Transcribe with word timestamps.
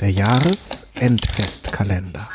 Der 0.00 0.10
Jahresendfestkalender. 0.10 2.28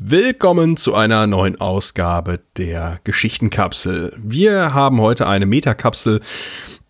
Willkommen 0.00 0.76
zu 0.76 0.96
einer 0.96 1.28
neuen 1.28 1.60
Ausgabe 1.60 2.40
der 2.56 2.98
Geschichtenkapsel. 3.04 4.12
Wir 4.18 4.74
haben 4.74 5.00
heute 5.00 5.28
eine 5.28 5.46
Metakapsel, 5.46 6.20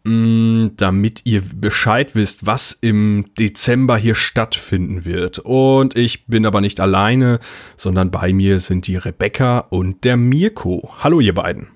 mm, 0.05 0.69
damit 0.79 1.27
ihr 1.27 1.43
Bescheid 1.55 2.15
wisst, 2.15 2.47
was 2.47 2.73
im 2.81 3.27
Dezember 3.39 3.99
hier 3.99 4.15
stattfinden 4.15 5.05
wird. 5.05 5.41
Und 5.41 5.97
ich 5.97 6.27
bin 6.27 6.47
aber 6.47 6.63
nicht 6.63 6.81
alleine, 6.81 7.41
sondern 7.77 8.11
bei 8.11 8.33
mir 8.33 8.59
sind 8.59 8.87
die 8.87 8.97
Rebecca 8.97 9.59
und 9.59 10.05
der 10.05 10.17
Mirko. 10.17 10.95
Hallo 11.01 11.21
ihr 11.21 11.35
beiden. 11.35 11.69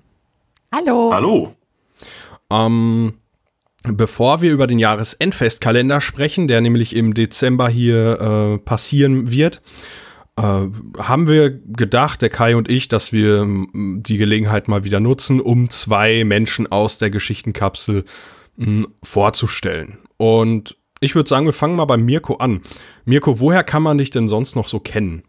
Hallo. 0.73 1.11
Hallo. 1.13 1.55
Ähm, 2.51 3.20
bevor 3.85 4.43
wir 4.43 4.53
über 4.53 4.67
den 4.67 4.79
Jahresendfestkalender 4.79 6.01
sprechen, 6.01 6.49
der 6.49 6.61
nämlich 6.61 6.95
im 6.95 7.15
Dezember 7.15 7.69
hier 7.69 8.21
äh, 8.21 8.59
passieren 8.59 9.31
wird, 9.31 9.63
äh, 10.37 10.67
haben 10.99 11.29
wir 11.29 11.51
gedacht, 11.51 12.23
der 12.23 12.29
Kai 12.29 12.57
und 12.57 12.71
ich, 12.71 12.89
dass 12.89 13.13
wir 13.13 13.41
m, 13.41 14.03
die 14.07 14.19
Gelegenheit 14.19 14.69
mal 14.69 14.85
wieder 14.85 15.01
nutzen, 15.01 15.41
um 15.41 15.71
zwei 15.71 16.25
Menschen 16.25 16.71
aus 16.71 16.99
der 16.99 17.11
Geschichtenkapsel 17.11 18.05
m, 18.59 18.87
vorzustellen. 19.03 19.99
Und 20.17 20.77
ich 21.01 21.15
würde 21.15 21.29
sagen, 21.29 21.47
wir 21.47 21.53
fangen 21.55 21.77
mal 21.77 21.87
bei 21.87 21.97
Mirko 21.97 22.37
an. 22.37 22.61
Mirko, 23.07 23.41
woher 23.41 23.65
kann 23.65 23.83
man 23.83 23.99
dich 23.99 24.11
denn 24.11 24.29
sonst 24.29 24.55
noch 24.57 24.69
so 24.69 24.81
kennen? 24.81 25.23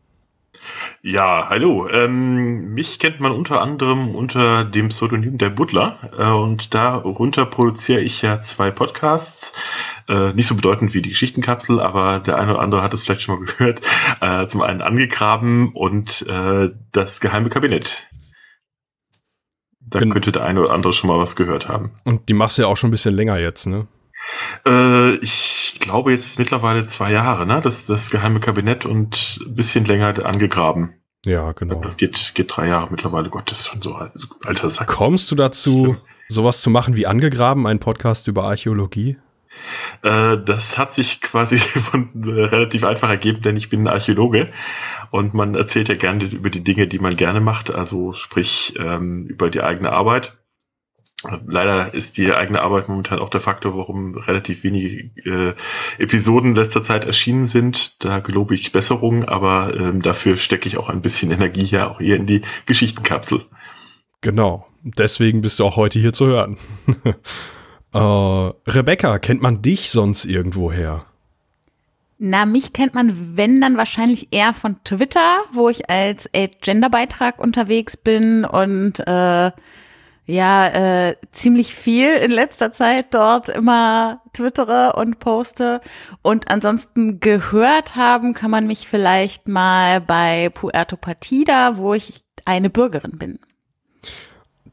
Ja, 1.01 1.47
hallo. 1.49 1.87
Ähm, 1.89 2.73
mich 2.73 2.99
kennt 2.99 3.19
man 3.19 3.31
unter 3.31 3.61
anderem 3.61 4.15
unter 4.15 4.63
dem 4.63 4.89
Pseudonym 4.89 5.37
der 5.37 5.49
Butler 5.49 5.97
äh, 6.17 6.31
und 6.31 6.73
darunter 6.73 7.45
produziere 7.45 8.01
ich 8.01 8.21
ja 8.21 8.39
zwei 8.39 8.71
Podcasts. 8.71 9.53
Äh, 10.07 10.33
nicht 10.33 10.47
so 10.47 10.55
bedeutend 10.55 10.93
wie 10.93 11.01
die 11.01 11.09
Geschichtenkapsel, 11.09 11.79
aber 11.79 12.19
der 12.19 12.37
eine 12.37 12.51
oder 12.51 12.61
andere 12.61 12.83
hat 12.83 12.93
es 12.93 13.03
vielleicht 13.03 13.21
schon 13.21 13.39
mal 13.39 13.45
gehört. 13.45 13.81
Äh, 14.21 14.47
zum 14.47 14.61
einen 14.61 14.81
angegraben 14.81 15.73
und 15.73 16.25
äh, 16.27 16.69
das 16.91 17.19
geheime 17.19 17.49
Kabinett. 17.49 18.07
Da 19.79 19.99
Gen- 19.99 20.11
könnte 20.11 20.31
der 20.31 20.45
eine 20.45 20.61
oder 20.61 20.71
andere 20.71 20.93
schon 20.93 21.09
mal 21.09 21.19
was 21.19 21.35
gehört 21.35 21.67
haben. 21.67 21.91
Und 22.05 22.29
die 22.29 22.33
machst 22.33 22.57
du 22.57 22.61
ja 22.61 22.67
auch 22.67 22.77
schon 22.77 22.89
ein 22.89 22.91
bisschen 22.91 23.15
länger 23.15 23.37
jetzt, 23.39 23.65
ne? 23.65 23.87
Äh, 24.65 25.15
ich 25.15 25.77
glaube 25.79 26.11
jetzt 26.11 26.39
mittlerweile 26.39 26.87
zwei 26.87 27.11
Jahre, 27.11 27.45
ne? 27.45 27.61
Das, 27.61 27.85
das 27.85 28.09
geheime 28.09 28.39
Kabinett 28.39 28.85
und 28.85 29.39
ein 29.45 29.55
bisschen 29.55 29.85
länger 29.85 30.25
angegraben. 30.25 30.93
Ja, 31.25 31.51
genau. 31.51 31.81
Das 31.81 31.97
geht, 31.97 32.31
geht 32.33 32.55
drei 32.55 32.67
Jahre 32.67 32.87
mittlerweile. 32.89 33.29
Gott, 33.29 33.51
das 33.51 33.59
ist 33.59 33.67
schon 33.67 33.81
so 33.81 33.93
alt, 33.93 34.11
alter 34.43 34.69
Sack. 34.69 34.87
Kommst 34.87 35.29
du 35.29 35.35
dazu, 35.35 35.97
sowas 36.29 36.61
zu 36.61 36.69
machen 36.69 36.95
wie 36.95 37.05
angegraben, 37.05 37.67
einen 37.67 37.79
Podcast 37.79 38.27
über 38.27 38.45
Archäologie? 38.45 39.17
Äh, 40.01 40.37
das 40.43 40.77
hat 40.77 40.93
sich 40.93 41.21
quasi 41.21 41.57
von 41.59 42.09
äh, 42.25 42.45
relativ 42.45 42.83
einfach 42.83 43.09
ergeben, 43.09 43.41
denn 43.41 43.57
ich 43.57 43.69
bin 43.69 43.87
Archäologe 43.87 44.47
und 45.11 45.33
man 45.33 45.55
erzählt 45.55 45.89
ja 45.89 45.95
gerne 45.95 46.23
über 46.23 46.49
die 46.49 46.63
Dinge, 46.63 46.87
die 46.87 46.99
man 46.99 47.15
gerne 47.15 47.41
macht, 47.41 47.73
also 47.73 48.13
sprich 48.13 48.73
ähm, 48.79 49.27
über 49.27 49.49
die 49.49 49.61
eigene 49.61 49.91
Arbeit. 49.91 50.37
Leider 51.47 51.93
ist 51.93 52.17
die 52.17 52.31
eigene 52.33 52.61
Arbeit 52.61 52.89
momentan 52.89 53.19
auch 53.19 53.29
der 53.29 53.41
Faktor, 53.41 53.77
warum 53.77 54.15
relativ 54.15 54.63
wenige 54.63 55.09
äh, 55.23 55.53
Episoden 55.97 56.51
in 56.51 56.55
letzter 56.55 56.83
Zeit 56.83 57.05
erschienen 57.05 57.45
sind. 57.45 58.03
Da 58.03 58.19
gelobe 58.19 58.55
ich 58.55 58.71
Besserung, 58.71 59.25
aber 59.25 59.73
ähm, 59.77 60.01
dafür 60.01 60.37
stecke 60.37 60.67
ich 60.67 60.77
auch 60.77 60.89
ein 60.89 61.01
bisschen 61.01 61.31
Energie 61.31 61.65
ja 61.65 61.89
auch 61.89 62.01
eher 62.01 62.15
in 62.15 62.27
die 62.27 62.41
Geschichtenkapsel. 62.65 63.41
Genau. 64.21 64.67
Deswegen 64.83 65.41
bist 65.41 65.59
du 65.59 65.65
auch 65.65 65.75
heute 65.75 65.99
hier 65.99 66.13
zu 66.13 66.25
hören. 66.25 66.57
äh, 67.93 67.97
Rebecca, 67.97 69.19
kennt 69.19 69.41
man 69.41 69.61
dich 69.61 69.91
sonst 69.91 70.25
irgendwoher? 70.25 71.05
Na, 72.17 72.45
mich 72.45 72.71
kennt 72.73 72.93
man, 72.93 73.35
wenn 73.35 73.61
dann 73.61 73.77
wahrscheinlich 73.77 74.27
eher 74.31 74.53
von 74.53 74.75
Twitter, 74.83 75.39
wo 75.53 75.69
ich 75.69 75.89
als 75.89 76.29
Genderbeitrag 76.61 77.39
unterwegs 77.39 77.97
bin 77.97 78.45
und 78.45 78.99
äh, 78.99 79.51
ja, 80.31 80.67
äh, 81.09 81.15
ziemlich 81.31 81.75
viel 81.75 82.13
in 82.13 82.31
letzter 82.31 82.71
Zeit 82.71 83.13
dort 83.13 83.49
immer 83.49 84.21
twittere 84.33 84.93
und 84.95 85.19
poste. 85.19 85.81
Und 86.21 86.49
ansonsten 86.49 87.19
gehört 87.19 87.95
haben 87.95 88.33
kann 88.33 88.49
man 88.49 88.65
mich 88.65 88.87
vielleicht 88.87 89.47
mal 89.47 89.99
bei 89.99 90.49
Puerto 90.49 90.95
Partida, 90.95 91.77
wo 91.77 91.93
ich 91.93 92.21
eine 92.45 92.69
Bürgerin 92.69 93.17
bin. 93.17 93.39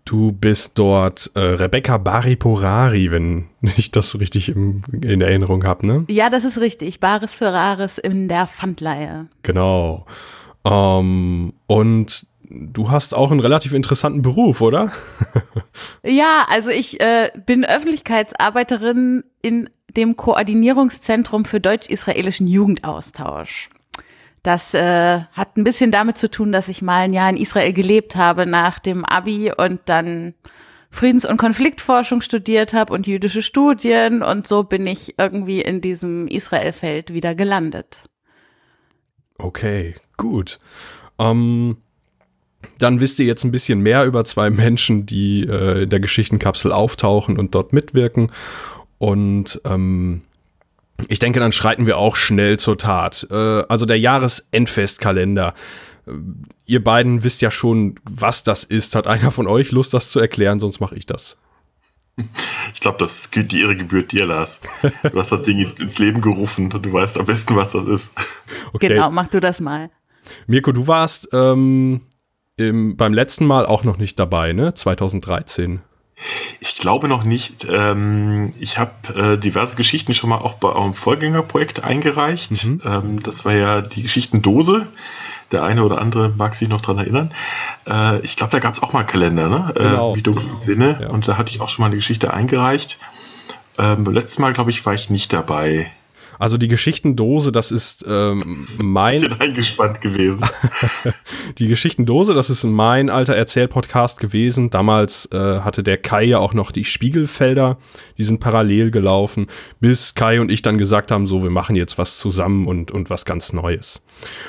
Du 0.04 0.32
bist 0.32 0.78
dort 0.78 1.30
äh, 1.34 1.40
Rebecca 1.40 1.98
Bariporari, 1.98 3.10
wenn 3.10 3.48
ich 3.76 3.90
das 3.90 4.18
richtig 4.18 4.48
im, 4.48 4.82
in 4.92 5.20
Erinnerung 5.20 5.64
habe, 5.64 5.86
ne? 5.86 6.04
Ja, 6.08 6.30
das 6.30 6.44
ist 6.44 6.58
richtig. 6.58 7.00
Bares 7.00 7.34
für 7.34 7.52
Rares 7.52 7.98
in 7.98 8.28
der 8.28 8.46
Pfandleihe. 8.46 9.26
Genau. 9.42 10.06
Ähm, 10.64 11.52
und 11.66 12.26
du 12.50 12.90
hast 12.90 13.14
auch 13.14 13.30
einen 13.30 13.40
relativ 13.40 13.74
interessanten 13.74 14.22
Beruf, 14.22 14.60
oder? 14.60 14.92
Ja, 16.02 16.46
also 16.48 16.70
ich 16.70 17.00
äh, 17.00 17.30
bin 17.46 17.64
Öffentlichkeitsarbeiterin 17.64 19.24
in 19.42 19.70
dem 19.96 20.16
Koordinierungszentrum 20.16 21.44
für 21.44 21.60
deutsch-israelischen 21.60 22.46
Jugendaustausch. 22.46 23.70
Das 24.42 24.72
äh, 24.74 25.20
hat 25.32 25.56
ein 25.56 25.64
bisschen 25.64 25.90
damit 25.90 26.18
zu 26.18 26.30
tun, 26.30 26.52
dass 26.52 26.68
ich 26.68 26.82
mal 26.82 27.00
ein 27.00 27.12
Jahr 27.12 27.28
in 27.30 27.36
Israel 27.36 27.72
gelebt 27.72 28.16
habe 28.16 28.46
nach 28.46 28.78
dem 28.78 29.04
Abi 29.04 29.52
und 29.56 29.80
dann 29.86 30.34
Friedens- 30.90 31.26
und 31.26 31.36
Konfliktforschung 31.36 32.20
studiert 32.20 32.72
habe 32.72 32.94
und 32.94 33.06
jüdische 33.06 33.42
Studien 33.42 34.22
und 34.22 34.46
so 34.46 34.64
bin 34.64 34.86
ich 34.86 35.18
irgendwie 35.18 35.60
in 35.60 35.80
diesem 35.80 36.28
Israelfeld 36.28 37.12
wieder 37.12 37.34
gelandet. 37.34 38.08
Okay, 39.36 39.94
gut. 40.16 40.58
Ähm, 41.18 41.76
dann 42.78 43.00
wisst 43.00 43.18
ihr 43.18 43.26
jetzt 43.26 43.44
ein 43.44 43.50
bisschen 43.50 43.80
mehr 43.80 44.04
über 44.04 44.24
zwei 44.24 44.50
Menschen, 44.50 45.06
die 45.06 45.42
äh, 45.44 45.84
in 45.84 45.90
der 45.90 46.00
Geschichtenkapsel 46.00 46.72
auftauchen 46.72 47.38
und 47.38 47.54
dort 47.54 47.72
mitwirken. 47.72 48.30
Und 48.98 49.60
ähm, 49.64 50.22
ich 51.08 51.18
denke, 51.18 51.38
dann 51.38 51.52
schreiten 51.52 51.86
wir 51.86 51.98
auch 51.98 52.16
schnell 52.16 52.58
zur 52.58 52.78
Tat. 52.78 53.26
Äh, 53.30 53.34
also 53.68 53.86
der 53.86 53.98
Jahresendfestkalender. 53.98 55.54
Äh, 56.06 56.12
Ihr 56.66 56.84
beiden 56.84 57.24
wisst 57.24 57.40
ja 57.40 57.50
schon, 57.50 57.98
was 58.04 58.42
das 58.42 58.62
ist. 58.62 58.94
Hat 58.94 59.06
einer 59.06 59.30
von 59.30 59.46
euch 59.46 59.72
Lust, 59.72 59.94
das 59.94 60.10
zu 60.10 60.20
erklären? 60.20 60.60
Sonst 60.60 60.80
mache 60.80 60.96
ich 60.96 61.06
das. 61.06 61.38
Ich 62.74 62.80
glaube, 62.80 62.98
das 62.98 63.30
gilt 63.30 63.52
die 63.52 63.62
Ehre 63.62 63.74
gebührt 63.74 64.12
dir, 64.12 64.26
Lars. 64.26 64.60
Du 64.82 65.18
hast 65.18 65.32
das 65.32 65.42
Ding 65.44 65.72
ins 65.78 65.98
Leben 65.98 66.20
gerufen 66.20 66.70
und 66.70 66.84
du 66.84 66.92
weißt 66.92 67.16
am 67.16 67.24
besten, 67.24 67.56
was 67.56 67.72
das 67.72 67.86
ist. 67.86 68.10
Okay. 68.74 68.88
Genau, 68.88 69.10
mach 69.10 69.28
du 69.28 69.40
das 69.40 69.60
mal. 69.60 69.88
Mirko, 70.46 70.72
du 70.72 70.86
warst 70.86 71.28
ähm, 71.32 72.02
im, 72.58 72.96
beim 72.96 73.14
letzten 73.14 73.46
Mal 73.46 73.66
auch 73.66 73.84
noch 73.84 73.96
nicht 73.96 74.18
dabei, 74.18 74.52
ne? 74.52 74.74
2013. 74.74 75.80
Ich 76.60 76.76
glaube 76.78 77.08
noch 77.08 77.24
nicht. 77.24 77.66
Ähm, 77.70 78.52
ich 78.58 78.78
habe 78.78 79.14
äh, 79.14 79.38
diverse 79.38 79.76
Geschichten 79.76 80.14
schon 80.14 80.30
mal 80.30 80.38
auch 80.38 80.54
bei 80.54 80.68
eurem 80.68 80.94
Vorgängerprojekt 80.94 81.84
eingereicht. 81.84 82.64
Mhm. 82.64 82.82
Ähm, 82.84 83.22
das 83.22 83.44
war 83.44 83.54
ja 83.54 83.80
die 83.80 84.02
Geschichtendose. 84.02 84.86
Der 85.52 85.62
eine 85.62 85.84
oder 85.84 86.00
andere 86.00 86.28
mag 86.36 86.54
sich 86.54 86.68
noch 86.68 86.80
dran 86.80 86.98
erinnern. 86.98 87.30
Äh, 87.88 88.20
ich 88.20 88.36
glaube, 88.36 88.50
da 88.50 88.58
gab 88.58 88.74
es 88.74 88.82
auch 88.82 88.92
mal 88.92 89.00
einen 89.00 89.08
Kalender, 89.08 89.48
ne? 89.48 89.72
Genau. 89.74 90.12
Äh, 90.12 90.16
wie 90.16 90.22
dunkel 90.22 90.48
im 90.48 90.58
Sinne. 90.58 90.98
Ja. 91.02 91.08
Und 91.10 91.28
da 91.28 91.38
hatte 91.38 91.50
ich 91.50 91.60
auch 91.60 91.68
schon 91.68 91.84
mal 91.84 91.86
eine 91.86 91.96
Geschichte 91.96 92.34
eingereicht. 92.34 92.98
Ähm, 93.78 94.02
beim 94.02 94.14
letzten 94.14 94.42
Mal, 94.42 94.52
glaube 94.52 94.70
ich, 94.70 94.84
war 94.84 94.94
ich 94.94 95.08
nicht 95.08 95.32
dabei. 95.32 95.90
Also 96.38 96.56
die 96.56 96.68
Geschichtendose, 96.68 97.50
das 97.52 97.70
ist 97.70 98.04
ähm, 98.08 98.68
mein 98.76 99.20
Bisschen 99.20 99.40
eingespannt 99.40 100.00
gewesen. 100.00 100.40
Die 101.58 101.66
Geschichtendose, 101.66 102.34
das 102.34 102.50
ist 102.50 102.64
mein 102.64 103.10
alter 103.10 103.34
Erzählpodcast 103.34 104.20
gewesen. 104.20 104.70
Damals 104.70 105.28
äh, 105.32 105.60
hatte 105.60 105.82
der 105.82 105.96
Kai 105.98 106.24
ja 106.24 106.38
auch 106.38 106.54
noch 106.54 106.70
die 106.70 106.84
Spiegelfelder, 106.84 107.78
die 108.16 108.24
sind 108.24 108.40
parallel 108.40 108.90
gelaufen, 108.90 109.46
bis 109.80 110.14
Kai 110.14 110.40
und 110.40 110.50
ich 110.50 110.62
dann 110.62 110.78
gesagt 110.78 111.10
haben, 111.10 111.26
so, 111.26 111.42
wir 111.42 111.50
machen 111.50 111.74
jetzt 111.76 111.98
was 111.98 112.18
zusammen 112.18 112.66
und, 112.66 112.90
und 112.90 113.10
was 113.10 113.24
ganz 113.24 113.52
Neues. 113.52 114.02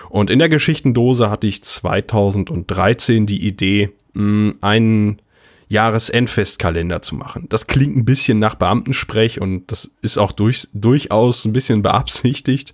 Und 0.09 0.29
in 0.29 0.39
der 0.39 0.49
Geschichtendose 0.49 1.29
hatte 1.29 1.47
ich 1.47 1.63
2013 1.63 3.25
die 3.25 3.45
Idee, 3.45 3.91
mh, 4.13 4.53
einen 4.61 5.21
Jahresendfestkalender 5.69 7.01
zu 7.01 7.15
machen. 7.15 7.45
Das 7.49 7.67
klingt 7.67 7.95
ein 7.95 8.05
bisschen 8.05 8.39
nach 8.39 8.55
Beamtensprech 8.55 9.39
und 9.39 9.71
das 9.71 9.89
ist 10.01 10.17
auch 10.17 10.31
durch, 10.31 10.67
durchaus 10.73 11.45
ein 11.45 11.53
bisschen 11.53 11.81
beabsichtigt. 11.83 12.73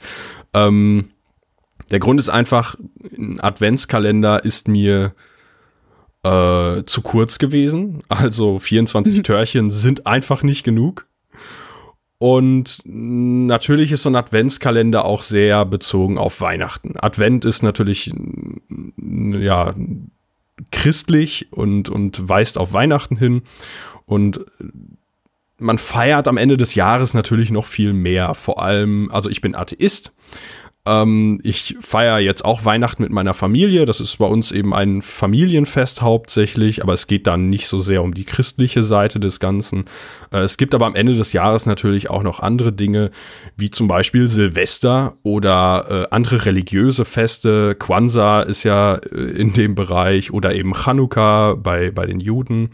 Ähm, 0.53 1.09
der 1.91 1.99
Grund 1.99 2.19
ist 2.19 2.29
einfach, 2.29 2.75
ein 3.17 3.39
Adventskalender 3.41 4.43
ist 4.43 4.67
mir 4.67 5.13
äh, 6.23 6.83
zu 6.85 7.01
kurz 7.03 7.37
gewesen. 7.37 8.01
Also 8.07 8.59
24 8.59 9.21
Törchen 9.21 9.69
sind 9.69 10.07
einfach 10.07 10.41
nicht 10.41 10.63
genug. 10.63 11.05
Und 12.17 12.79
natürlich 12.85 13.91
ist 13.91 14.03
so 14.03 14.09
ein 14.09 14.15
Adventskalender 14.15 15.03
auch 15.03 15.21
sehr 15.21 15.65
bezogen 15.65 16.17
auf 16.17 16.39
Weihnachten. 16.39 16.93
Advent 16.97 17.43
ist 17.43 17.61
natürlich 17.61 18.11
ja 18.97 19.75
christlich 20.71 21.51
und, 21.51 21.89
und 21.89 22.27
weist 22.29 22.57
auf 22.57 22.73
Weihnachten 22.73 23.17
hin. 23.17 23.43
Und 24.05 24.45
man 25.57 25.77
feiert 25.77 26.27
am 26.27 26.37
Ende 26.37 26.57
des 26.57 26.75
Jahres 26.75 27.13
natürlich 27.13 27.51
noch 27.51 27.65
viel 27.65 27.93
mehr. 27.93 28.33
Vor 28.33 28.61
allem, 28.61 29.09
also 29.11 29.29
ich 29.29 29.41
bin 29.41 29.55
Atheist 29.55 30.13
ähm, 30.85 31.39
ich 31.43 31.77
feiere 31.79 32.19
jetzt 32.19 32.45
auch 32.45 32.63
Weihnachten 32.63 33.03
mit 33.03 33.11
meiner 33.11 33.33
Familie. 33.33 33.85
Das 33.85 33.99
ist 33.99 34.17
bei 34.17 34.25
uns 34.25 34.51
eben 34.51 34.73
ein 34.73 35.01
Familienfest 35.01 36.01
hauptsächlich, 36.01 36.83
aber 36.83 36.93
es 36.93 37.07
geht 37.07 37.27
dann 37.27 37.49
nicht 37.49 37.67
so 37.67 37.79
sehr 37.79 38.03
um 38.03 38.13
die 38.13 38.25
christliche 38.25 38.83
Seite 38.83 39.19
des 39.19 39.39
Ganzen. 39.39 39.85
Äh, 40.31 40.39
es 40.39 40.57
gibt 40.57 40.75
aber 40.75 40.85
am 40.85 40.95
Ende 40.95 41.15
des 41.15 41.33
Jahres 41.33 41.65
natürlich 41.65 42.09
auch 42.09 42.23
noch 42.23 42.39
andere 42.39 42.71
Dinge, 42.71 43.11
wie 43.57 43.71
zum 43.71 43.87
Beispiel 43.87 44.27
Silvester 44.27 45.13
oder 45.23 45.85
äh, 45.89 46.07
andere 46.11 46.45
religiöse 46.45 47.05
Feste. 47.05 47.75
Kwanzaa 47.75 48.41
ist 48.41 48.63
ja 48.63 48.95
äh, 48.95 49.17
in 49.17 49.53
dem 49.53 49.73
Bereich 49.73 50.31
oder 50.31 50.53
eben 50.53 50.73
Chanukka 50.75 51.55
bei, 51.55 51.89
bei 51.89 52.05
den 52.05 52.19
Juden. 52.19 52.69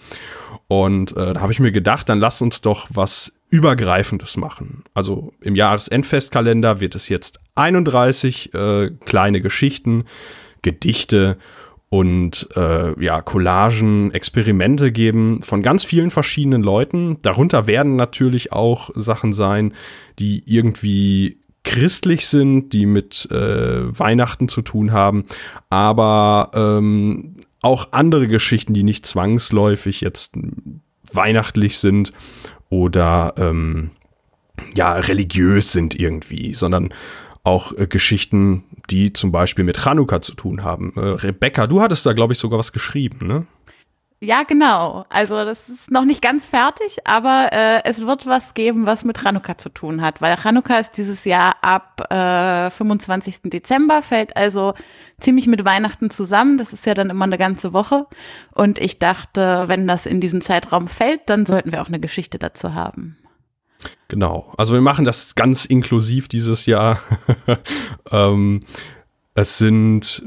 Und 0.71 1.17
äh, 1.17 1.33
da 1.33 1.41
habe 1.41 1.51
ich 1.51 1.59
mir 1.59 1.73
gedacht, 1.73 2.07
dann 2.07 2.21
lass 2.21 2.39
uns 2.39 2.61
doch 2.61 2.87
was 2.93 3.33
Übergreifendes 3.49 4.37
machen. 4.37 4.85
Also 4.93 5.33
im 5.41 5.55
Jahresendfestkalender 5.55 6.79
wird 6.79 6.95
es 6.95 7.09
jetzt 7.09 7.41
31 7.55 8.53
äh, 8.53 8.91
kleine 9.03 9.41
Geschichten, 9.41 10.05
Gedichte 10.61 11.37
und 11.89 12.47
äh, 12.55 13.03
ja, 13.03 13.21
Collagen, 13.21 14.13
Experimente 14.13 14.93
geben 14.93 15.41
von 15.41 15.61
ganz 15.61 15.83
vielen 15.83 16.09
verschiedenen 16.09 16.63
Leuten. 16.63 17.17
Darunter 17.21 17.67
werden 17.67 17.97
natürlich 17.97 18.53
auch 18.53 18.91
Sachen 18.95 19.33
sein, 19.33 19.73
die 20.19 20.41
irgendwie 20.45 21.41
christlich 21.65 22.27
sind, 22.27 22.71
die 22.71 22.85
mit 22.85 23.27
äh, 23.29 23.99
Weihnachten 23.99 24.47
zu 24.47 24.61
tun 24.61 24.93
haben, 24.93 25.25
aber 25.69 26.51
ähm, 26.53 27.35
auch 27.61 27.89
andere 27.91 28.27
Geschichten, 28.27 28.73
die 28.73 28.83
nicht 28.83 29.05
zwangsläufig 29.05 30.01
jetzt 30.01 30.35
weihnachtlich 31.11 31.77
sind 31.77 32.13
oder 32.69 33.33
ähm, 33.37 33.91
ja 34.75 34.93
religiös 34.93 35.71
sind 35.71 35.99
irgendwie, 35.99 36.53
sondern 36.53 36.93
auch 37.43 37.73
äh, 37.77 37.87
Geschichten, 37.87 38.63
die 38.89 39.13
zum 39.13 39.31
Beispiel 39.31 39.65
mit 39.65 39.77
Chanukka 39.77 40.21
zu 40.21 40.33
tun 40.33 40.63
haben. 40.63 40.93
Äh, 40.95 40.99
Rebecca, 40.99 41.67
du 41.67 41.81
hattest 41.81 42.05
da, 42.05 42.13
glaube 42.13 42.33
ich, 42.33 42.39
sogar 42.39 42.59
was 42.59 42.71
geschrieben, 42.71 43.27
ne? 43.27 43.45
Ja, 44.23 44.43
genau. 44.43 45.03
Also 45.09 45.43
das 45.43 45.67
ist 45.67 45.89
noch 45.89 46.05
nicht 46.05 46.21
ganz 46.21 46.45
fertig, 46.45 46.97
aber 47.05 47.49
äh, 47.51 47.81
es 47.85 48.05
wird 48.05 48.27
was 48.27 48.53
geben, 48.53 48.85
was 48.85 49.03
mit 49.03 49.17
Chanukka 49.17 49.57
zu 49.57 49.69
tun 49.69 50.03
hat, 50.03 50.21
weil 50.21 50.37
Chanukka 50.37 50.77
ist 50.77 50.91
dieses 50.97 51.25
Jahr 51.25 51.55
ab 51.63 52.05
äh, 52.11 52.69
25. 52.69 53.41
Dezember, 53.45 54.03
fällt 54.03 54.37
also 54.37 54.75
ziemlich 55.19 55.47
mit 55.47 55.65
Weihnachten 55.65 56.11
zusammen. 56.11 56.59
Das 56.59 56.71
ist 56.71 56.85
ja 56.85 56.93
dann 56.93 57.09
immer 57.09 57.25
eine 57.25 57.39
ganze 57.39 57.73
Woche. 57.73 58.05
Und 58.53 58.77
ich 58.77 58.99
dachte, 58.99 59.63
wenn 59.65 59.87
das 59.87 60.05
in 60.05 60.21
diesen 60.21 60.41
Zeitraum 60.41 60.87
fällt, 60.87 61.21
dann 61.25 61.47
sollten 61.47 61.71
wir 61.71 61.81
auch 61.81 61.87
eine 61.87 61.99
Geschichte 61.99 62.37
dazu 62.37 62.75
haben. 62.75 63.17
Genau. 64.07 64.53
Also 64.55 64.75
wir 64.75 64.81
machen 64.81 65.03
das 65.03 65.33
ganz 65.33 65.65
inklusiv 65.65 66.27
dieses 66.27 66.67
Jahr. 66.67 66.99
ähm, 68.11 68.65
es 69.33 69.57
sind 69.57 70.21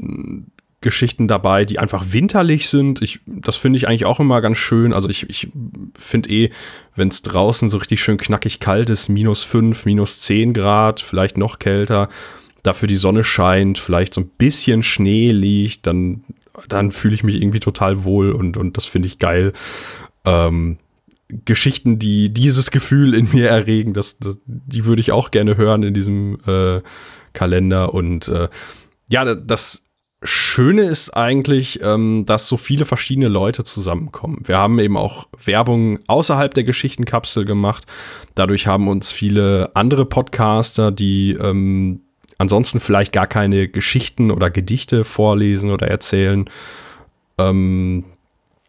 Geschichten 0.85 1.27
dabei, 1.27 1.65
die 1.65 1.79
einfach 1.79 2.05
winterlich 2.09 2.69
sind. 2.69 3.01
Ich, 3.01 3.19
das 3.25 3.55
finde 3.55 3.77
ich 3.77 3.87
eigentlich 3.87 4.05
auch 4.05 4.19
immer 4.19 4.39
ganz 4.39 4.59
schön. 4.59 4.93
Also 4.93 5.09
ich, 5.09 5.27
ich 5.31 5.49
finde 5.97 6.29
eh, 6.29 6.51
wenn 6.95 7.07
es 7.07 7.23
draußen 7.23 7.69
so 7.69 7.77
richtig 7.77 8.01
schön 8.01 8.17
knackig 8.17 8.59
kalt 8.59 8.91
ist, 8.91 9.09
minus 9.09 9.43
fünf, 9.43 9.85
minus 9.85 10.19
zehn 10.19 10.53
Grad, 10.53 10.99
vielleicht 10.99 11.37
noch 11.37 11.57
kälter, 11.57 12.07
dafür 12.61 12.87
die 12.87 12.97
Sonne 12.97 13.23
scheint, 13.23 13.79
vielleicht 13.79 14.13
so 14.13 14.21
ein 14.21 14.29
bisschen 14.37 14.83
Schnee 14.83 15.31
liegt, 15.31 15.87
dann, 15.87 16.23
dann 16.69 16.91
fühle 16.91 17.15
ich 17.15 17.23
mich 17.23 17.37
irgendwie 17.37 17.59
total 17.59 18.03
wohl 18.03 18.31
und, 18.31 18.55
und 18.55 18.77
das 18.77 18.85
finde 18.85 19.07
ich 19.07 19.17
geil. 19.17 19.53
Ähm, 20.23 20.77
Geschichten, 21.45 21.97
die 21.97 22.29
dieses 22.31 22.69
Gefühl 22.69 23.15
in 23.15 23.31
mir 23.33 23.49
erregen, 23.49 23.95
das, 23.95 24.19
das, 24.19 24.37
die 24.45 24.85
würde 24.85 25.01
ich 25.01 25.11
auch 25.11 25.31
gerne 25.31 25.57
hören 25.57 25.81
in 25.81 25.95
diesem 25.95 26.37
äh, 26.45 26.81
Kalender 27.33 27.95
und 27.95 28.27
äh, 28.27 28.49
ja, 29.09 29.33
das 29.33 29.84
Schöne 30.25 30.83
ist 30.83 31.11
eigentlich, 31.11 31.81
ähm, 31.81 32.25
dass 32.25 32.47
so 32.47 32.57
viele 32.57 32.85
verschiedene 32.85 33.27
Leute 33.27 33.63
zusammenkommen. 33.63 34.41
Wir 34.43 34.57
haben 34.57 34.79
eben 34.79 34.97
auch 34.97 35.27
Werbung 35.43 35.99
außerhalb 36.07 36.53
der 36.53 36.63
Geschichtenkapsel 36.63 37.45
gemacht. 37.45 37.85
Dadurch 38.33 38.67
haben 38.67 38.87
uns 38.87 39.11
viele 39.11 39.71
andere 39.75 40.05
Podcaster, 40.05 40.91
die 40.91 41.33
ähm, 41.33 42.01
ansonsten 42.37 42.79
vielleicht 42.79 43.13
gar 43.13 43.27
keine 43.27 43.67
Geschichten 43.67 44.31
oder 44.31 44.49
Gedichte 44.49 45.03
vorlesen 45.03 45.71
oder 45.71 45.87
erzählen, 45.87 46.49
ähm, 47.37 48.05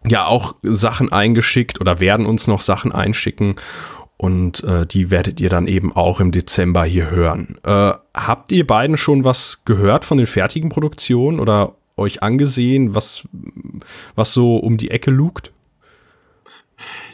ja 0.06 0.26
auch 0.26 0.54
Sachen 0.62 1.10
eingeschickt 1.12 1.80
oder 1.80 2.00
werden 2.00 2.26
uns 2.26 2.46
noch 2.46 2.60
Sachen 2.60 2.92
einschicken. 2.92 3.56
Und 4.18 4.64
äh, 4.64 4.86
die 4.86 5.10
werdet 5.10 5.40
ihr 5.40 5.50
dann 5.50 5.66
eben 5.66 5.94
auch 5.94 6.20
im 6.20 6.32
Dezember 6.32 6.84
hier 6.84 7.10
hören. 7.10 7.58
Äh, 7.64 7.92
habt 8.14 8.50
ihr 8.50 8.66
beiden 8.66 8.96
schon 8.96 9.24
was 9.24 9.64
gehört 9.64 10.04
von 10.04 10.18
den 10.18 10.26
fertigen 10.26 10.70
Produktionen 10.70 11.38
oder 11.38 11.74
euch 11.96 12.22
angesehen, 12.22 12.94
was, 12.94 13.28
was 14.14 14.32
so 14.32 14.56
um 14.56 14.76
die 14.78 14.90
Ecke 14.90 15.10
lugt? 15.10 15.52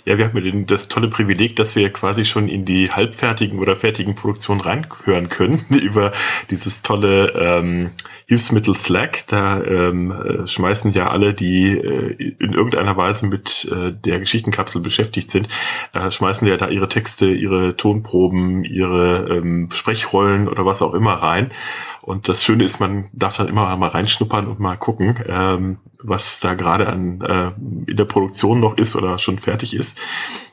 Ja, 0.04 0.19
wir 0.19 0.26
haben 0.26 0.66
das 0.66 0.88
tolle 0.88 1.08
Privileg, 1.08 1.54
dass 1.54 1.76
wir 1.76 1.93
quasi 1.93 2.25
schon 2.25 2.49
in 2.49 2.64
die 2.64 2.90
halbfertigen 2.90 3.60
oder 3.60 3.76
fertigen 3.76 4.16
Produktionen 4.16 4.60
reinhören 4.60 5.28
können 5.28 5.64
über 5.70 6.12
dieses 6.50 6.82
tolle 6.82 7.32
ähm, 7.34 7.90
Hilfsmittel 8.26 8.75
Slack. 8.75 9.25
Da 9.28 9.62
ähm, 9.62 10.10
äh, 10.10 10.49
schmeißen 10.49 10.93
ja 10.93 11.08
alle, 11.08 11.34
die 11.34 11.78
äh, 11.78 12.34
in 12.38 12.52
irgendeiner 12.52 12.96
Weise 12.96 13.26
mit 13.26 13.70
äh, 13.70 13.93
der 13.93 14.19
Geschichtenkapsel 14.19 14.81
beschäftigt 14.81 15.31
sind, 15.31 15.49
äh, 15.93 16.10
schmeißen 16.10 16.49
ja 16.49 16.56
da 16.56 16.69
ihre 16.69 16.88
Texte, 16.88 17.26
ihre 17.26 17.76
Tonproben, 17.76 18.64
ihre 18.64 19.28
ähm, 19.31 19.69
Sprechrollen 19.72 20.49
oder 20.49 20.66
was 20.66 20.82
auch 20.82 20.94
immer 20.94 21.14
rein. 21.14 21.52
Und 22.00 22.28
das 22.28 22.43
Schöne 22.43 22.64
ist, 22.64 22.81
man 22.81 23.08
darf 23.12 23.37
dann 23.37 23.46
immer 23.46 23.76
mal 23.76 23.88
reinschnuppern 23.88 24.49
und 24.49 24.58
mal 24.58 24.76
gucken, 24.76 25.22
ähm, 25.28 25.78
was 26.02 26.40
da 26.40 26.54
gerade 26.54 26.88
an 26.88 27.20
äh, 27.20 27.90
in 27.90 27.96
der 27.96 28.04
Produktion 28.04 28.60
noch 28.60 28.76
ist 28.76 28.96
oder 28.96 29.19
schon 29.19 29.38
fertig 29.38 29.75
ist. 29.75 30.00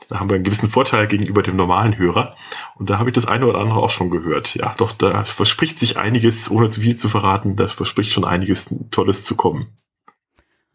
Da 0.08 0.18
haben 0.18 0.28
wir 0.28 0.34
einen 0.34 0.44
gewissen 0.44 0.70
Vorteil 0.70 1.06
gegenüber 1.06 1.42
dem 1.42 1.56
normalen 1.56 1.96
Hörer. 1.96 2.34
Und 2.76 2.90
da 2.90 2.98
habe 2.98 3.10
ich 3.10 3.14
das 3.14 3.26
eine 3.26 3.46
oder 3.46 3.58
andere 3.58 3.80
auch 3.80 3.90
schon 3.90 4.10
gehört. 4.10 4.54
Ja, 4.54 4.74
doch, 4.76 4.92
da 4.92 5.24
verspricht 5.24 5.78
sich 5.78 5.98
einiges, 5.98 6.50
ohne 6.50 6.68
zu 6.70 6.80
viel 6.80 6.96
zu 6.96 7.08
verraten, 7.08 7.56
da 7.56 7.68
verspricht 7.68 8.12
schon 8.12 8.24
einiges 8.24 8.74
Tolles 8.90 9.24
zu 9.24 9.36
kommen. 9.36 9.66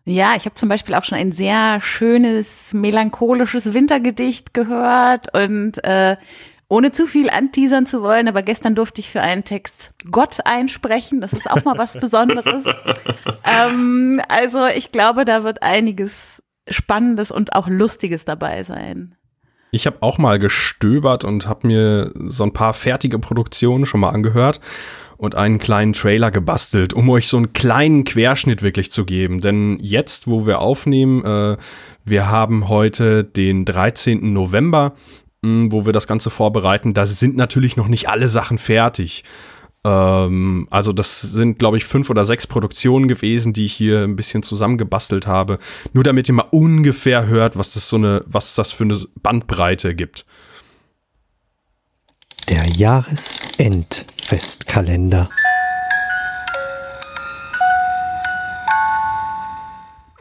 Ja, 0.08 0.36
ich 0.38 0.46
habe 0.46 0.54
zum 0.54 0.70
Beispiel 0.70 0.94
auch 0.94 1.04
schon 1.04 1.18
ein 1.18 1.32
sehr 1.32 1.82
schönes, 1.82 2.74
melancholisches 2.74 3.74
Wintergedicht 3.74 4.54
gehört 4.54 5.36
und 5.36 5.84
äh, 5.84 6.16
ohne 6.76 6.92
zu 6.92 7.08
viel 7.08 7.30
anteasern 7.30 7.86
zu 7.86 8.02
wollen, 8.02 8.28
aber 8.28 8.42
gestern 8.42 8.76
durfte 8.76 9.00
ich 9.00 9.10
für 9.10 9.22
einen 9.22 9.46
Text 9.46 9.94
Gott 10.12 10.40
einsprechen. 10.44 11.22
Das 11.22 11.32
ist 11.32 11.50
auch 11.50 11.64
mal 11.64 11.78
was 11.78 11.94
Besonderes. 11.94 12.66
ähm, 13.46 14.22
also 14.28 14.66
ich 14.76 14.92
glaube, 14.92 15.24
da 15.24 15.46
wird 15.46 15.64
einiges 15.64 16.44
Spannendes 16.70 17.32
und 17.32 17.56
auch 17.56 17.70
Lustiges 17.70 18.26
dabei 18.26 18.64
sein. 18.64 19.16
Ich 19.72 19.88
habe 19.88 19.98
auch 20.02 20.18
mal 20.18 20.38
gestöbert 20.38 21.24
und 21.24 21.48
habe 21.48 21.68
mir 21.68 22.12
so 22.26 22.44
ein 22.44 22.52
paar 22.52 22.74
fertige 22.74 23.20
Produktionen 23.20 23.86
schon 23.86 24.02
mal 24.02 24.10
angehört 24.10 24.60
und 25.16 25.36
einen 25.36 25.60
kleinen 25.60 25.94
Trailer 25.94 26.30
gebastelt, 26.30 26.94
um 26.94 27.10
euch 27.10 27.30
so 27.30 27.38
einen 27.38 27.54
kleinen 27.54 28.04
Querschnitt 28.04 28.62
wirklich 28.62 28.92
zu 28.92 29.06
geben. 29.06 29.40
Denn 29.40 29.80
jetzt, 29.82 30.28
wo 30.28 30.46
wir 30.46 30.60
aufnehmen, 30.60 31.24
äh, 31.24 31.56
wir 32.04 32.30
haben 32.30 32.68
heute 32.68 33.24
den 33.24 33.64
13. 33.64 34.34
November 34.34 34.94
wo 35.72 35.86
wir 35.86 35.94
das 35.94 36.08
Ganze 36.08 36.30
vorbereiten, 36.30 36.94
da 36.94 37.06
sind 37.06 37.36
natürlich 37.36 37.78
noch 37.78 37.88
nicht 37.88 38.10
alle 38.10 38.30
Sachen 38.30 38.58
fertig. 38.58 39.24
Ähm, 39.86 40.68
also 40.72 40.92
das 40.92 41.22
sind, 41.22 41.60
glaube 41.60 41.78
ich, 41.78 41.86
fünf 41.86 42.10
oder 42.10 42.26
sechs 42.26 42.48
Produktionen 42.48 43.08
gewesen, 43.08 43.54
die 43.54 43.66
ich 43.66 43.74
hier 43.74 44.04
ein 44.04 44.16
bisschen 44.16 44.42
zusammengebastelt 44.44 45.28
habe. 45.28 45.60
Nur 45.94 46.04
damit 46.04 46.28
ihr 46.28 46.34
mal 46.34 46.48
ungefähr 46.52 47.28
hört, 47.28 47.56
was 47.58 47.70
das 47.72 47.88
so 47.88 47.98
eine, 47.98 48.24
was 48.26 48.56
das 48.56 48.72
für 48.72 48.86
eine 48.86 49.00
Bandbreite 49.22 49.94
gibt. 49.94 50.26
Der 52.50 52.66
Jahresendfestkalender. 52.76 55.30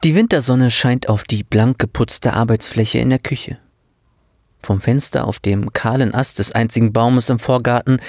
Die 0.04 0.14
Wintersonne 0.14 0.71
scheint 0.71 1.09
auf 1.09 1.25
die 1.25 1.43
blank 1.45 1.78
geputzte 1.78 2.35
Arbeitsfläche 2.35 2.99
in 2.99 3.09
der 3.09 3.19
Küche. 3.19 3.57
Vom 4.64 4.80
Fenster 4.80 5.28
auf 5.28 5.40
dem 5.40 5.75
kahlen 5.75 6.14
Ast 6.14 6.38
des 6.38 6.52
einzigen 6.52 6.90
Baumes 6.90 7.28
im 7.28 7.38
Vorgarten 7.38 8.00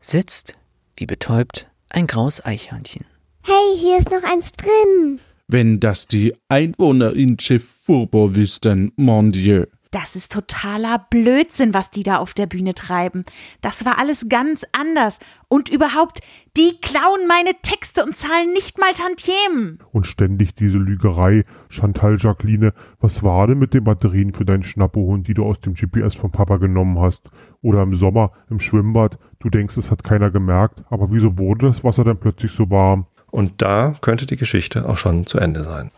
sitzt, 0.00 0.56
wie 0.96 1.06
betäubt, 1.06 1.70
ein 1.90 2.08
graues 2.08 2.44
Eichhörnchen. 2.44 3.06
Hey, 3.44 3.78
hier 3.78 3.98
ist 3.98 4.10
noch 4.10 4.24
eins 4.24 4.50
drin. 4.50 5.20
Wenn 5.46 5.78
das 5.78 6.08
die 6.08 6.34
Einwohner 6.48 7.14
in 7.14 7.38
Chefurbo 7.38 8.34
wüssten, 8.34 8.90
mon 8.96 9.30
Dieu. 9.30 9.66
Das 9.92 10.16
ist 10.16 10.32
totaler 10.32 10.98
Blödsinn, 11.10 11.74
was 11.74 11.90
die 11.90 12.02
da 12.02 12.16
auf 12.16 12.34
der 12.34 12.46
Bühne 12.46 12.74
treiben. 12.74 13.24
Das 13.60 13.84
war 13.84 13.98
alles 13.98 14.26
ganz 14.28 14.66
anders. 14.72 15.18
Und 15.48 15.68
überhaupt, 15.68 16.20
die 16.56 16.80
klauen 16.80 17.28
meine 17.28 17.52
Texte 17.62 18.02
und 18.02 18.16
zahlen 18.16 18.52
nicht 18.54 18.80
mal 18.80 18.92
Tantiemen. 18.94 19.78
Und 19.92 20.06
ständig 20.06 20.54
diese 20.54 20.78
Lügerei. 20.78 21.44
Chantal 21.68 22.16
Jacqueline, 22.18 22.72
was 23.00 23.22
war 23.22 23.46
denn 23.46 23.58
mit 23.58 23.74
den 23.74 23.84
Batterien 23.84 24.32
für 24.32 24.46
deinen 24.46 24.62
Schnappohund, 24.62 25.28
die 25.28 25.34
du 25.34 25.44
aus 25.44 25.60
dem 25.60 25.74
GPS 25.74 26.14
von 26.14 26.30
Papa 26.30 26.56
genommen 26.56 26.98
hast? 26.98 27.30
Oder 27.60 27.82
im 27.82 27.94
Sommer 27.94 28.32
im 28.50 28.60
Schwimmbad, 28.60 29.18
du 29.38 29.50
denkst, 29.50 29.76
es 29.76 29.90
hat 29.90 30.02
keiner 30.02 30.30
gemerkt, 30.30 30.82
aber 30.90 31.12
wieso 31.12 31.38
wurde 31.38 31.68
das 31.68 31.84
Wasser 31.84 32.02
dann 32.02 32.18
plötzlich 32.18 32.52
so 32.52 32.70
warm? 32.70 33.06
Und 33.30 33.62
da 33.62 33.94
könnte 34.00 34.26
die 34.26 34.36
Geschichte 34.36 34.88
auch 34.88 34.98
schon 34.98 35.26
zu 35.26 35.38
Ende 35.38 35.64
sein. 35.64 35.90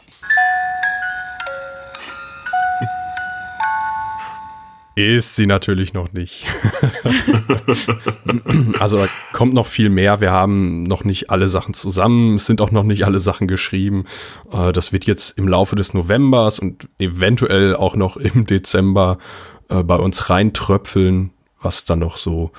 Ist 4.97 5.35
sie 5.35 5.47
natürlich 5.47 5.93
noch 5.93 6.13
nicht. 6.13 6.47
also 8.79 8.99
da 8.99 9.09
kommt 9.33 9.53
noch 9.53 9.67
viel 9.67 9.91
mehr. 9.91 10.21
Wir 10.21 10.31
haben 10.31 10.85
noch 10.85 11.03
nicht 11.03 11.31
alle 11.31 11.49
Sachen 11.49 11.75
zusammen. 11.75 12.37
Es 12.37 12.47
sind 12.47 12.61
auch 12.61 12.71
noch 12.71 12.85
nicht 12.85 13.05
alle 13.05 13.19
Sachen 13.19 13.49
geschrieben. 13.49 14.05
Äh, 14.53 14.73
das 14.73 14.93
wird 14.93 15.07
jetzt 15.07 15.37
im 15.37 15.49
Laufe 15.49 15.75
des 15.75 15.95
Novembers 15.95 16.61
und 16.61 16.89
eventuell 17.01 17.75
auch 17.75 17.97
noch 17.97 18.17
im 18.17 18.47
Dezember 18.47 19.19
äh, 19.69 19.83
bei 19.83 19.97
uns 19.97 20.31
reintröpfeln, 20.31 21.33
was 21.61 21.85
dann 21.85 21.99
noch 21.99 22.17
so, 22.17 22.53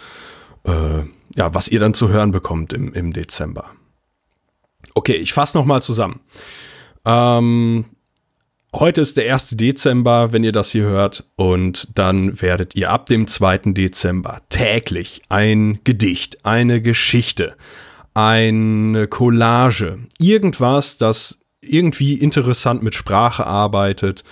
äh, 0.66 1.04
ja, 1.36 1.54
was 1.54 1.70
ihr 1.70 1.80
dann 1.80 1.94
zu 1.94 2.10
hören 2.10 2.32
bekommt 2.32 2.74
im, 2.74 2.94
im 2.94 3.14
Dezember. 3.14 3.72
Okay, 4.94 5.16
ich 5.16 5.32
fasse 5.32 5.58
nochmal 5.58 5.82
zusammen. 5.82 6.20
Ähm, 7.06 7.86
Heute 8.78 9.00
ist 9.00 9.16
der 9.16 9.34
1. 9.34 9.52
Dezember, 9.52 10.34
wenn 10.34 10.44
ihr 10.44 10.52
das 10.52 10.72
hier 10.72 10.84
hört, 10.84 11.24
und 11.38 11.98
dann 11.98 12.42
werdet 12.42 12.76
ihr 12.76 12.90
ab 12.90 13.06
dem 13.06 13.26
2. 13.26 13.72
Dezember 13.72 14.42
täglich 14.50 15.22
ein 15.30 15.80
Gedicht, 15.86 16.46
eine 16.46 16.82
Geschichte, 16.82 17.56
eine 18.14 19.08
Collage, 19.08 20.00
irgendwas, 20.20 20.98
das 20.98 21.40
irgendwie 21.62 22.16
interessant 22.16 22.84
mit 22.84 22.96
Sprache 22.96 23.46
arbeitet, 23.46 24.26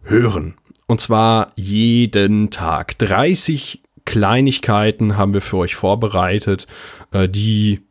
hören. 0.00 0.54
Und 0.86 1.02
zwar 1.02 1.52
jeden 1.56 2.50
Tag. 2.50 2.96
30 2.96 3.82
Kleinigkeiten 4.06 5.18
haben 5.18 5.34
wir 5.34 5.42
für 5.42 5.58
euch 5.58 5.74
vorbereitet, 5.74 6.66
äh, 7.12 7.28
die 7.28 7.85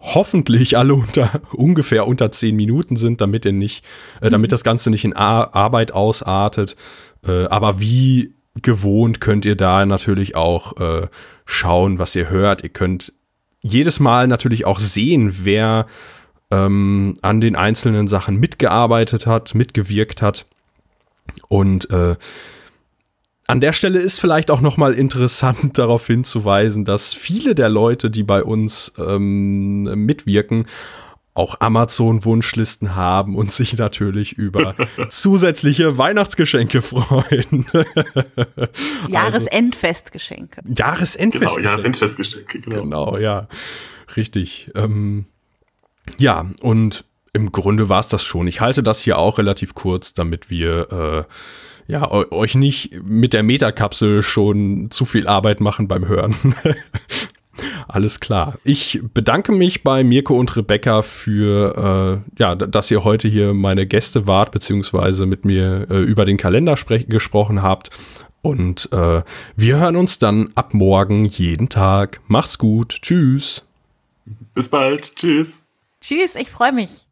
hoffentlich 0.00 0.76
alle 0.76 0.94
unter 0.94 1.30
ungefähr 1.52 2.06
unter 2.06 2.32
zehn 2.32 2.56
Minuten 2.56 2.96
sind, 2.96 3.20
damit 3.20 3.44
ihr 3.44 3.52
nicht, 3.52 3.84
äh, 4.20 4.30
damit 4.30 4.52
das 4.52 4.64
Ganze 4.64 4.90
nicht 4.90 5.04
in 5.04 5.14
Ar 5.14 5.54
Arbeit 5.54 5.92
ausartet. 5.92 6.76
Äh, 7.26 7.46
aber 7.46 7.80
wie 7.80 8.34
gewohnt 8.62 9.20
könnt 9.20 9.44
ihr 9.44 9.56
da 9.56 9.84
natürlich 9.84 10.36
auch 10.36 10.76
äh, 10.78 11.08
schauen, 11.44 11.98
was 11.98 12.14
ihr 12.14 12.30
hört. 12.30 12.62
Ihr 12.62 12.68
könnt 12.68 13.12
jedes 13.60 13.98
Mal 13.98 14.26
natürlich 14.26 14.64
auch 14.64 14.78
sehen, 14.78 15.44
wer 15.44 15.86
ähm, 16.50 17.14
an 17.22 17.40
den 17.40 17.56
einzelnen 17.56 18.06
Sachen 18.06 18.38
mitgearbeitet 18.38 19.26
hat, 19.26 19.54
mitgewirkt 19.54 20.22
hat. 20.22 20.46
Und 21.48 21.90
äh, 21.90 22.16
an 23.46 23.60
der 23.60 23.72
Stelle 23.72 23.98
ist 23.98 24.20
vielleicht 24.20 24.50
auch 24.50 24.60
noch 24.60 24.76
mal 24.76 24.94
interessant 24.94 25.78
darauf 25.78 26.06
hinzuweisen, 26.06 26.84
dass 26.84 27.14
viele 27.14 27.54
der 27.54 27.68
Leute, 27.68 28.10
die 28.10 28.22
bei 28.22 28.42
uns 28.42 28.92
ähm, 28.98 29.82
mitwirken, 30.04 30.66
auch 31.36 31.56
Amazon-Wunschlisten 31.58 32.94
haben 32.94 33.34
und 33.34 33.50
sich 33.50 33.76
natürlich 33.76 34.34
über 34.34 34.76
zusätzliche 35.08 35.98
Weihnachtsgeschenke 35.98 36.80
freuen. 36.80 37.66
Jahresendfestgeschenke. 39.08 40.60
Also, 40.60 40.74
Jahresendfestgeschenke. 40.76 41.60
Genau, 41.60 41.70
Jahresendfestgeschenke, 41.70 42.60
genau. 42.60 42.82
Genau, 42.82 43.18
ja. 43.18 43.48
Richtig. 44.16 44.70
Ähm, 44.76 45.26
ja, 46.18 46.46
und 46.60 47.04
im 47.32 47.50
Grunde 47.50 47.88
war 47.88 47.98
es 47.98 48.06
das 48.06 48.22
schon. 48.22 48.46
Ich 48.46 48.60
halte 48.60 48.84
das 48.84 49.00
hier 49.00 49.18
auch 49.18 49.38
relativ 49.38 49.74
kurz, 49.74 50.14
damit 50.14 50.50
wir 50.50 51.26
äh, 51.26 51.32
ja, 51.86 52.10
euch 52.10 52.54
nicht 52.54 53.02
mit 53.04 53.32
der 53.32 53.42
Metakapsel 53.42 54.22
schon 54.22 54.90
zu 54.90 55.04
viel 55.04 55.26
Arbeit 55.26 55.60
machen 55.60 55.88
beim 55.88 56.06
Hören. 56.06 56.34
Alles 57.88 58.20
klar. 58.20 58.54
Ich 58.64 59.00
bedanke 59.12 59.52
mich 59.52 59.82
bei 59.82 60.02
Mirko 60.02 60.34
und 60.34 60.56
Rebecca 60.56 61.02
für, 61.02 62.22
äh, 62.36 62.40
ja, 62.40 62.54
dass 62.54 62.90
ihr 62.90 63.04
heute 63.04 63.28
hier 63.28 63.54
meine 63.54 63.86
Gäste 63.86 64.26
wart, 64.26 64.50
beziehungsweise 64.50 65.26
mit 65.26 65.44
mir 65.44 65.86
äh, 65.90 66.00
über 66.00 66.24
den 66.24 66.36
Kalender 66.36 66.76
gesprochen 67.08 67.62
habt. 67.62 67.90
Und 68.42 68.88
äh, 68.92 69.22
wir 69.56 69.78
hören 69.78 69.96
uns 69.96 70.18
dann 70.18 70.50
ab 70.54 70.74
morgen 70.74 71.24
jeden 71.24 71.68
Tag. 71.68 72.20
Macht's 72.26 72.58
gut. 72.58 72.98
Tschüss. 73.02 73.64
Bis 74.54 74.68
bald. 74.68 75.16
Tschüss. 75.16 75.58
Tschüss, 76.00 76.34
ich 76.34 76.50
freue 76.50 76.72
mich. 76.72 77.03